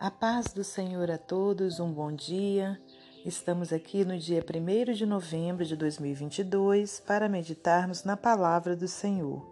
[0.00, 2.80] A paz do Senhor a todos, um bom dia.
[3.26, 9.44] Estamos aqui no dia 1 de novembro de 2022 para meditarmos na palavra do Senhor.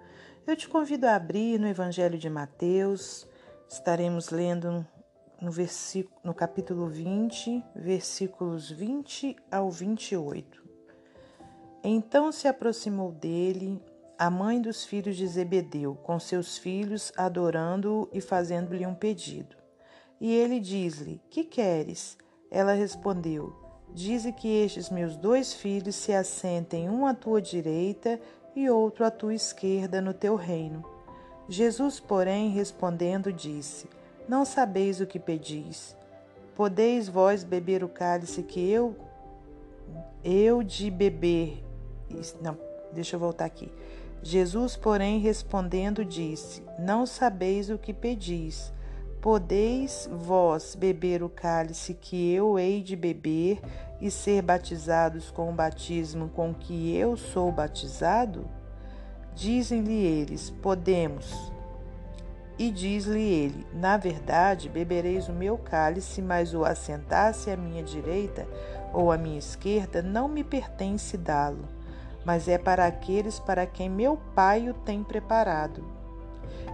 [0.47, 3.27] Eu te convido a abrir no Evangelho de Mateus,
[3.69, 4.87] estaremos lendo
[5.43, 10.63] no, versículo, no capítulo 20, versículos 20 ao 28.
[11.83, 13.83] Então se aproximou dele
[14.17, 19.66] a mãe dos filhos de Zebedeu, com seus filhos, adorando-o e fazendo-lhe um pedido.
[20.21, 22.17] E ele diz-lhe: Que queres?
[22.51, 23.55] Ela respondeu:
[23.93, 28.21] Dize que estes meus dois filhos se assentem um à tua direita
[28.55, 30.85] e outro à tua esquerda no teu reino.
[31.49, 33.89] Jesus, porém, respondendo, disse:
[34.29, 35.97] Não sabeis o que pedis.
[36.55, 38.97] Podeis vós beber o cálice que eu
[40.25, 41.63] eu de beber.
[42.41, 42.59] Não,
[42.93, 43.73] deixa eu voltar aqui.
[44.23, 48.73] Jesus, porém, respondendo, disse: Não sabeis o que pedis.
[49.27, 53.61] Podeis vós beber o cálice que eu hei de beber
[54.01, 58.49] e ser batizados com o batismo com que eu sou batizado?
[59.35, 61.53] Dizem-lhe eles: Podemos.
[62.57, 68.47] E diz-lhe ele: Na verdade, bebereis o meu cálice, mas o assentar-se à minha direita
[68.95, 71.67] ou à minha esquerda não me pertence dá-lo,
[72.25, 76.06] mas é para aqueles para quem meu Pai o tem preparado.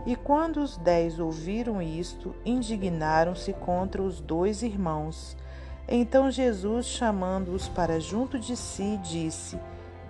[0.04, 5.36] E quando os dez ouviram isto, indignaram-se contra os dois irmãos.
[5.88, 9.58] Então Jesus, chamando-os para junto de si, disse: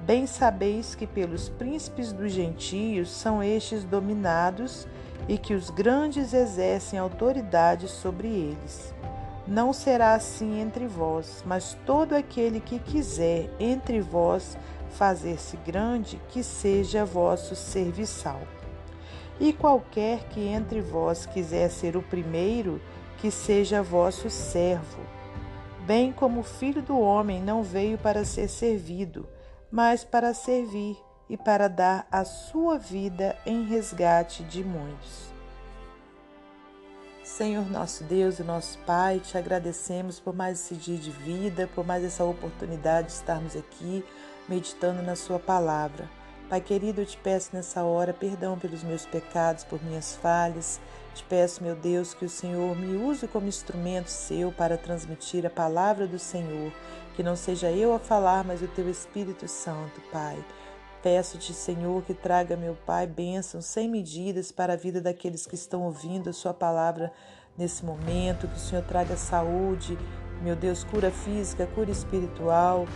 [0.01, 4.87] Bem sabeis que pelos príncipes dos gentios são estes dominados
[5.29, 8.93] e que os grandes exercem autoridade sobre eles.
[9.47, 14.57] Não será assim entre vós, mas todo aquele que quiser entre vós
[14.91, 18.41] fazer-se grande, que seja vosso serviçal.
[19.43, 22.81] E qualquer que entre vós quiser ser o primeiro,
[23.19, 25.03] que seja vosso servo.
[25.85, 29.29] Bem como o filho do homem não veio para ser servido,
[29.69, 30.97] mas para servir
[31.29, 35.33] e para dar a sua vida em resgate de muitos.
[37.25, 41.85] Senhor nosso Deus e nosso Pai, te agradecemos por mais esse dia de vida, por
[41.85, 44.05] mais essa oportunidade de estarmos aqui
[44.49, 46.22] meditando na Sua palavra.
[46.53, 50.79] Pai querido, eu te peço nessa hora perdão pelos meus pecados, por minhas falhas.
[51.15, 55.49] Te peço, meu Deus, que o Senhor me use como instrumento seu para transmitir a
[55.49, 56.71] palavra do Senhor.
[57.17, 60.45] Que não seja eu a falar, mas o teu Espírito Santo, Pai.
[61.03, 65.85] Peço-te, Senhor, que traga, meu Pai, bênçãos sem medidas para a vida daqueles que estão
[65.85, 67.11] ouvindo a Sua palavra
[67.57, 68.47] nesse momento.
[68.47, 69.97] Que o Senhor traga saúde,
[70.43, 72.87] meu Deus, cura física, cura espiritual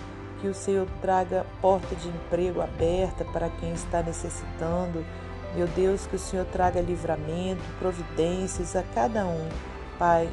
[0.41, 5.05] que o Senhor traga porta de emprego aberta para quem está necessitando.
[5.55, 9.49] Meu Deus, que o Senhor traga livramento, providências a cada um,
[9.99, 10.29] Pai.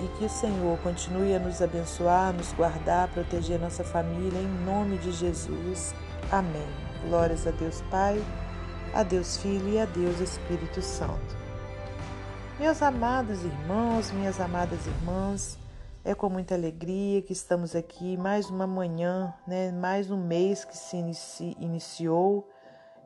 [0.00, 4.96] E que o Senhor continue a nos abençoar, nos guardar, proteger nossa família, em nome
[4.98, 5.94] de Jesus.
[6.30, 6.68] Amém.
[7.06, 8.22] Glórias a Deus Pai,
[8.94, 11.40] a Deus Filho e a Deus Espírito Santo.
[12.58, 15.58] Meus amados irmãos, minhas amadas irmãs,
[16.04, 19.70] é com muita alegria que estamos aqui mais uma manhã, né?
[19.70, 22.48] mais um mês que se inici, iniciou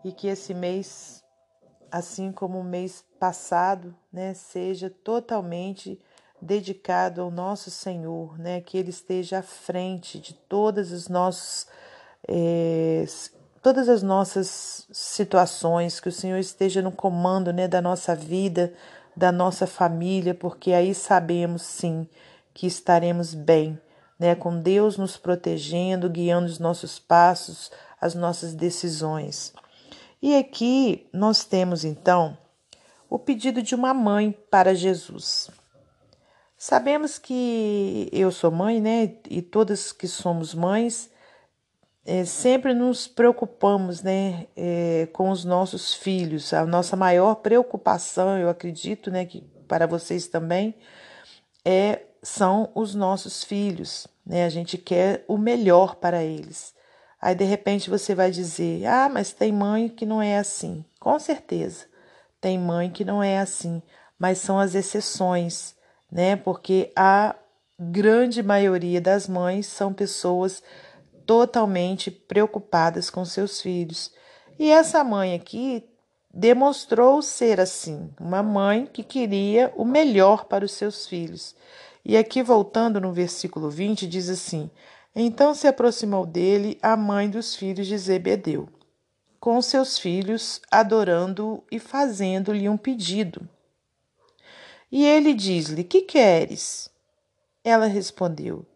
[0.05, 1.23] e que esse mês,
[1.91, 4.33] assim como o mês passado, né?
[4.35, 5.99] seja totalmente
[6.41, 8.61] dedicado ao nosso Senhor, né?
[8.61, 11.67] que Ele esteja à frente de todas as nossas,
[12.29, 13.05] é,
[13.61, 17.67] todas as nossas situações, que o Senhor esteja no comando né?
[17.67, 18.73] da nossa vida,
[19.17, 22.09] da nossa família, porque aí sabemos sim
[22.55, 23.79] que estaremos bem,
[24.19, 24.35] né?
[24.35, 27.71] Com Deus nos protegendo, guiando os nossos passos,
[28.01, 29.53] as nossas decisões.
[30.23, 32.39] E aqui nós temos então
[33.11, 35.51] o pedido de uma mãe para Jesus.
[36.57, 39.17] Sabemos que eu sou mãe, né?
[39.29, 41.11] E todas que somos mães,
[42.07, 44.47] é, sempre nos preocupamos, né?
[44.57, 46.55] É, com os nossos filhos.
[46.55, 49.27] A nossa maior preocupação, eu acredito, né?
[49.27, 50.75] Que para vocês também,
[51.65, 54.45] é são os nossos filhos, né?
[54.45, 56.75] A gente quer o melhor para eles.
[57.21, 60.85] Aí de repente você vai dizer: "Ah, mas tem mãe que não é assim".
[60.99, 61.87] Com certeza.
[62.41, 63.83] Tem mãe que não é assim,
[64.19, 65.77] mas são as exceções,
[66.11, 66.35] né?
[66.35, 67.37] Porque a
[67.79, 70.63] grande maioria das mães são pessoas
[71.27, 74.13] totalmente preocupadas com seus filhos.
[74.59, 75.89] E essa mãe aqui
[76.33, 81.55] demonstrou ser assim, uma mãe que queria o melhor para os seus filhos.
[82.05, 84.71] E aqui, voltando no versículo 20, diz assim:
[85.15, 88.69] Então se aproximou dele a mãe dos filhos de Zebedeu,
[89.41, 93.49] com seus filhos, adorando-o e fazendo-lhe um pedido.
[94.93, 96.91] E ele diz-lhe: Que queres?
[97.65, 98.67] Ela respondeu: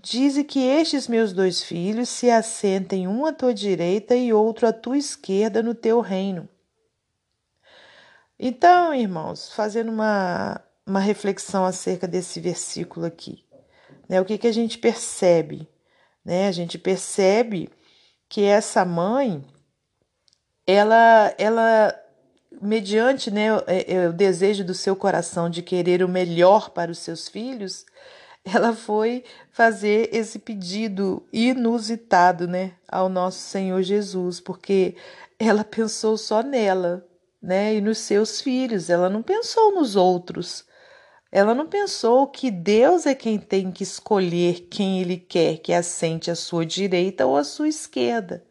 [0.00, 4.72] Dize que estes meus dois filhos se assentem um à tua direita e outro à
[4.72, 6.48] tua esquerda no teu reino.
[8.38, 13.44] Então, irmãos, fazendo uma, uma reflexão acerca desse versículo aqui,
[14.08, 15.68] né, o que, que a gente percebe?
[16.24, 16.48] Né?
[16.48, 17.70] A gente percebe
[18.28, 19.44] que essa mãe,
[20.66, 21.94] ela, ela
[22.60, 26.90] mediante né, o, é, é, o desejo do seu coração de querer o melhor para
[26.90, 27.86] os seus filhos,
[28.44, 34.96] ela foi fazer esse pedido inusitado, né, ao nosso Senhor Jesus, porque
[35.38, 37.06] ela pensou só nela,
[37.40, 40.65] né, e nos seus filhos, ela não pensou nos outros.
[41.36, 46.30] Ela não pensou que Deus é quem tem que escolher quem ele quer que assente
[46.30, 48.42] à sua direita ou à sua esquerda,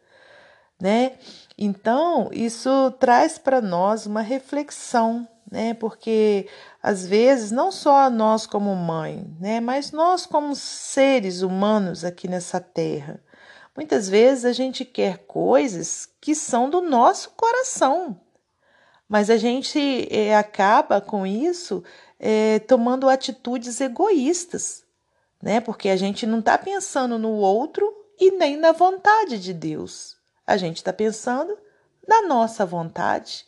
[0.80, 1.18] né?
[1.58, 5.74] Então, isso traz para nós uma reflexão, né?
[5.74, 6.48] Porque
[6.80, 12.60] às vezes não só nós como mãe, né, mas nós como seres humanos aqui nessa
[12.60, 13.20] terra,
[13.76, 18.20] muitas vezes a gente quer coisas que são do nosso coração,
[19.08, 21.82] mas a gente é, acaba com isso
[22.18, 24.84] é, tomando atitudes egoístas,
[25.42, 25.60] né?
[25.60, 30.16] Porque a gente não está pensando no outro e nem na vontade de Deus.
[30.46, 31.56] A gente está pensando
[32.06, 33.46] na nossa vontade,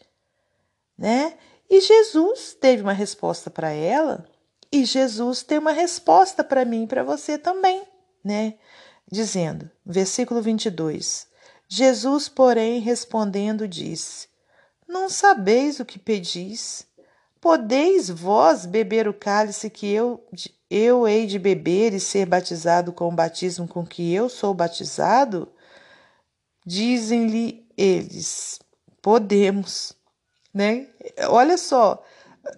[0.96, 1.36] né?
[1.70, 4.26] E Jesus teve uma resposta para ela,
[4.70, 7.82] e Jesus tem uma resposta para mim e para você também,
[8.24, 8.54] né?
[9.10, 11.26] Dizendo, versículo 22.
[11.66, 14.28] Jesus, porém, respondendo, disse:
[14.86, 16.86] Não sabeis o que pedis.
[17.40, 20.26] Podeis vós beber o cálice que eu,
[20.69, 25.49] eu hei de beber e ser batizado com o batismo com que eu sou batizado?
[26.67, 28.58] Dizem-lhe eles:
[29.00, 29.96] Podemos,
[30.52, 30.88] né?
[31.29, 32.02] Olha só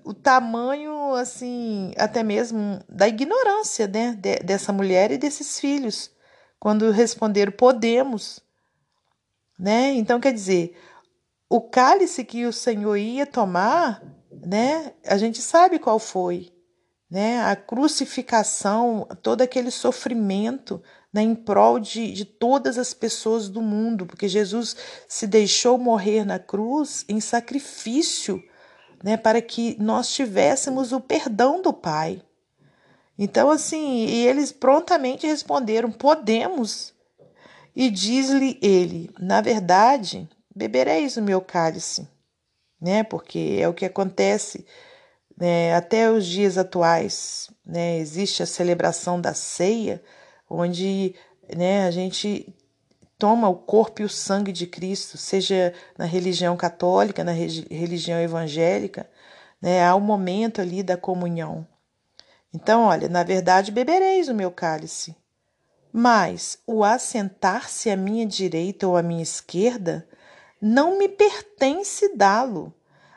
[0.04, 6.10] o tamanho, assim, até mesmo da ignorância, né, dessa mulher e desses filhos,
[6.58, 8.40] quando responderam: Podemos,
[9.58, 9.92] né?
[9.92, 10.74] Então quer dizer,
[11.48, 14.02] o cálice que o Senhor ia tomar
[14.44, 14.92] né?
[15.06, 16.52] A gente sabe qual foi,
[17.10, 17.42] né?
[17.42, 20.82] A crucificação, todo aquele sofrimento
[21.12, 24.76] né, em prol de, de todas as pessoas do mundo, porque Jesus
[25.08, 28.42] se deixou morrer na cruz em sacrifício,
[29.02, 32.22] né, para que nós tivéssemos o perdão do Pai.
[33.18, 36.94] Então, assim, e eles prontamente responderam: podemos.
[37.74, 42.08] E diz-lhe ele: na verdade, bebereis o meu cálice
[42.80, 43.02] né?
[43.02, 44.66] Porque é o que acontece
[45.36, 47.98] né, até os dias atuais, né?
[47.98, 50.02] Existe a celebração da ceia,
[50.48, 51.14] onde
[51.56, 52.54] né, a gente
[53.18, 59.08] toma o corpo e o sangue de Cristo, seja na religião católica, na religião evangélica,
[59.60, 59.84] né?
[59.84, 61.66] Há o um momento ali da comunhão.
[62.52, 65.14] Então, olha, na verdade, bebereis o meu cálice.
[65.92, 70.06] Mas o assentar-se à minha direita ou à minha esquerda
[70.60, 72.74] não me pertence dá-lo,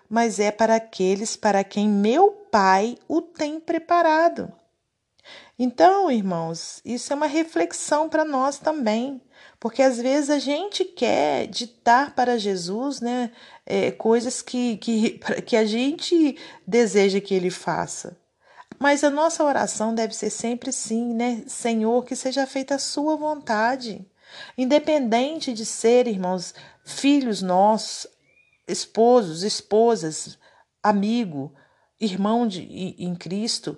[0.09, 4.53] mas é para aqueles para quem meu Pai o tem preparado.
[5.57, 9.21] Então, irmãos, isso é uma reflexão para nós também,
[9.59, 13.31] porque às vezes a gente quer ditar para Jesus né,
[13.65, 16.37] é, coisas que, que, que a gente
[16.67, 18.17] deseja que ele faça.
[18.79, 21.43] Mas a nossa oração deve ser sempre sim, né?
[21.47, 24.05] Senhor, que seja feita a sua vontade.
[24.57, 26.53] Independente de ser, irmãos,
[26.85, 28.07] filhos nossos,
[28.67, 30.37] esposos, esposas,
[30.81, 31.53] amigo,
[31.99, 33.77] irmão de, em Cristo,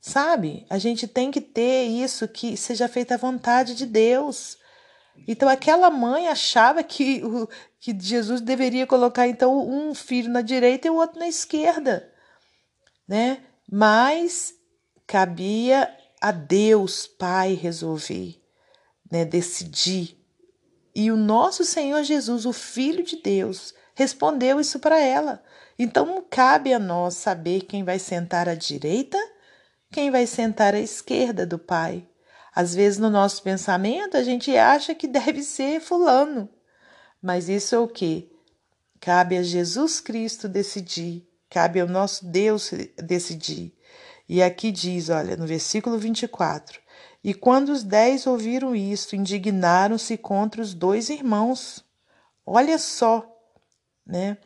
[0.00, 0.66] sabe?
[0.68, 4.58] A gente tem que ter isso que seja feita a vontade de Deus.
[5.28, 10.88] Então aquela mãe achava que, o, que Jesus deveria colocar então um filho na direita
[10.88, 12.12] e o outro na esquerda,
[13.06, 13.44] né?
[13.70, 14.54] Mas
[15.06, 18.41] cabia a Deus Pai resolver,
[19.12, 19.24] né?
[19.24, 20.20] Decidir
[20.94, 25.42] e o nosso Senhor Jesus, o Filho de Deus, respondeu isso para ela.
[25.78, 29.18] Então não cabe a nós saber quem vai sentar à direita,
[29.90, 32.06] quem vai sentar à esquerda do Pai.
[32.54, 36.48] Às vezes, no nosso pensamento, a gente acha que deve ser Fulano.
[37.22, 38.30] Mas isso é o que?
[39.00, 43.74] Cabe a Jesus Cristo decidir, cabe ao nosso Deus decidir.
[44.28, 46.81] E aqui diz, olha, no versículo 24:
[47.24, 51.84] e quando os dez ouviram isto, indignaram-se contra os dois irmãos.
[52.44, 53.24] Olha só,
[54.04, 54.38] né?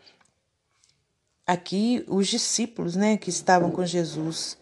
[1.47, 4.59] Aqui os discípulos, né, que estavam com Jesus.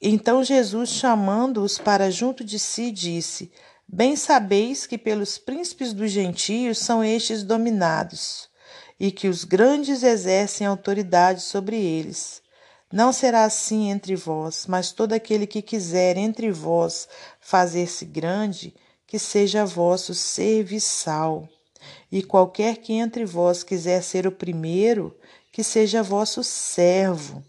[0.00, 3.50] Então Jesus, chamando-os para junto de si, disse:
[3.88, 8.48] Bem sabeis que pelos príncipes dos gentios são estes dominados,
[8.98, 12.39] e que os grandes exercem autoridade sobre eles.
[12.92, 17.08] Não será assim entre vós, mas todo aquele que quiser entre vós
[17.40, 18.74] fazer-se grande,
[19.06, 21.48] que seja vosso serviçal.
[22.10, 25.16] E qualquer que entre vós quiser ser o primeiro,
[25.52, 27.44] que seja vosso servo.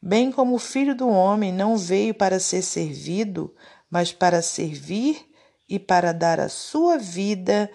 [0.00, 3.54] Bem como o filho do homem não veio para ser servido,
[3.90, 5.30] mas para servir
[5.68, 7.70] e para dar a sua vida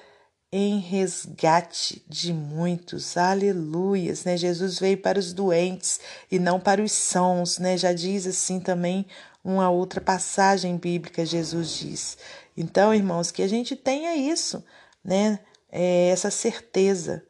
[0.51, 3.17] em resgate de muitos.
[3.17, 4.37] Aleluias, né?
[4.37, 5.99] Jesus veio para os doentes
[6.31, 7.77] e não para os sãos, né?
[7.77, 9.05] Já diz assim também
[9.43, 12.17] uma outra passagem bíblica, Jesus diz.
[12.55, 14.63] Então, irmãos, que a gente tenha isso,
[15.03, 15.39] né?
[15.69, 17.23] É, essa certeza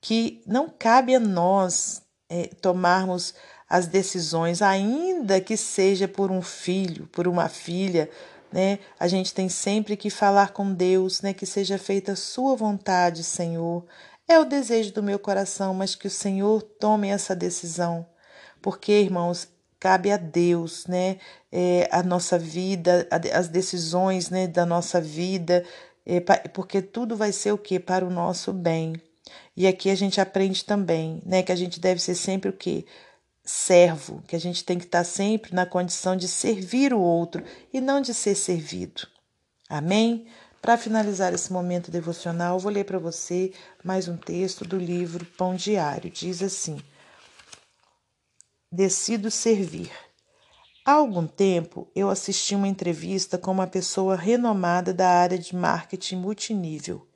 [0.00, 3.34] que não cabe a nós é, tomarmos
[3.68, 8.10] as decisões, ainda que seja por um filho, por uma filha,
[8.52, 8.78] né?
[8.98, 11.32] A gente tem sempre que falar com Deus, né?
[11.32, 13.84] Que seja feita a sua vontade, Senhor.
[14.28, 18.06] É o desejo do meu coração, mas que o Senhor tome essa decisão.
[18.62, 21.18] Porque, irmãos, cabe a Deus, né?
[21.50, 25.64] É, a nossa vida, as decisões, né, da nossa vida,
[26.06, 26.20] é,
[26.52, 28.94] porque tudo vai ser o que para o nosso bem.
[29.56, 32.86] E aqui a gente aprende também, né, que a gente deve ser sempre o que
[33.50, 37.42] servo, que a gente tem que estar sempre na condição de servir o outro
[37.72, 39.08] e não de ser servido.
[39.68, 40.26] Amém?
[40.62, 43.52] Para finalizar esse momento devocional, vou ler para você
[43.82, 46.10] mais um texto do livro Pão Diário.
[46.10, 46.80] Diz assim:
[48.72, 49.90] Decido servir.
[50.84, 56.16] Há algum tempo eu assisti uma entrevista com uma pessoa renomada da área de marketing
[56.16, 57.09] multinível.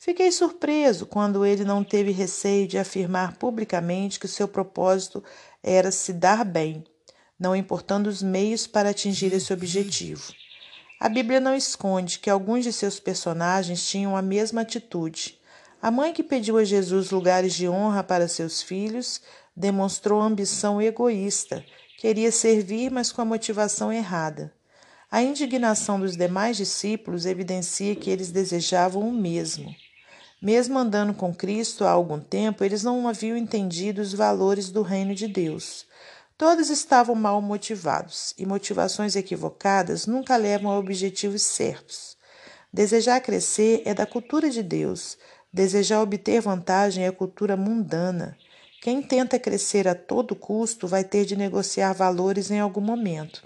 [0.00, 5.24] Fiquei surpreso quando ele não teve receio de afirmar publicamente que seu propósito
[5.60, 6.84] era se dar bem,
[7.36, 10.32] não importando os meios para atingir esse objetivo.
[11.00, 15.36] A Bíblia não esconde que alguns de seus personagens tinham a mesma atitude.
[15.82, 19.20] A mãe que pediu a Jesus lugares de honra para seus filhos
[19.54, 21.64] demonstrou ambição egoísta,
[21.98, 24.52] queria servir, mas com a motivação errada.
[25.10, 29.74] A indignação dos demais discípulos evidencia que eles desejavam o mesmo.
[30.40, 35.12] Mesmo andando com Cristo há algum tempo, eles não haviam entendido os valores do reino
[35.12, 35.84] de Deus.
[36.36, 42.16] Todos estavam mal motivados, e motivações equivocadas nunca levam a objetivos certos.
[42.72, 45.18] Desejar crescer é da cultura de Deus,
[45.52, 48.38] desejar obter vantagem é cultura mundana.
[48.80, 53.44] Quem tenta crescer a todo custo vai ter de negociar valores em algum momento.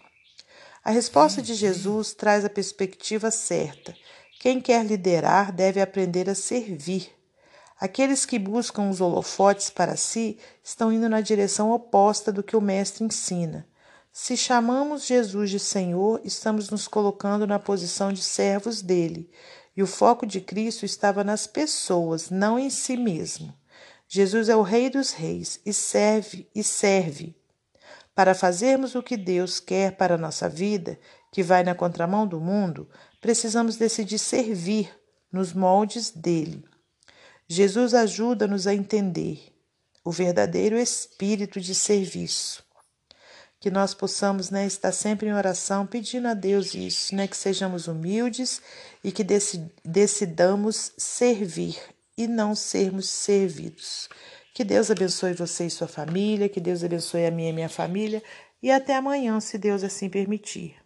[0.84, 3.94] A resposta de Jesus traz a perspectiva certa
[4.42, 7.12] quem quer liderar deve aprender a servir.
[7.78, 12.60] Aqueles que buscam os holofotes para si estão indo na direção oposta do que o
[12.60, 13.64] Mestre ensina.
[14.10, 19.30] Se chamamos Jesus de Senhor, estamos nos colocando na posição de servos dele,
[19.76, 23.54] e o foco de Cristo estava nas pessoas, não em si mesmo.
[24.08, 27.36] Jesus é o Rei dos Reis e serve e serve.
[28.12, 30.98] Para fazermos o que Deus quer para a nossa vida,
[31.30, 32.90] que vai na contramão do mundo,
[33.22, 34.92] precisamos decidir servir
[35.32, 36.62] nos moldes dele.
[37.48, 39.40] Jesus ajuda-nos a entender
[40.04, 42.64] o verdadeiro espírito de serviço.
[43.60, 47.86] Que nós possamos né, estar sempre em oração pedindo a Deus isso, né, que sejamos
[47.86, 48.60] humildes
[49.04, 49.24] e que
[49.84, 51.78] decidamos servir
[52.18, 54.08] e não sermos servidos.
[54.52, 58.20] Que Deus abençoe você e sua família, que Deus abençoe a minha e minha família,
[58.60, 60.81] e até amanhã, se Deus assim permitir.